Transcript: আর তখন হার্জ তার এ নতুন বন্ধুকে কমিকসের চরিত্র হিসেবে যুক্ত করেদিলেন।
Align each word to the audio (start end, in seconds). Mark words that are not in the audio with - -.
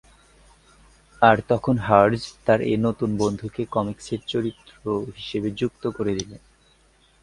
আর 1.21 1.37
তখন 1.49 1.75
হার্জ 1.79 2.21
তার 2.45 2.59
এ 2.63 2.75
নতুন 2.77 3.09
বন্ধুকে 3.17 3.61
কমিকসের 3.71 4.21
চরিত্র 4.27 4.73
হিসেবে 5.17 5.49
যুক্ত 5.59 5.83
করেদিলেন। 5.97 6.41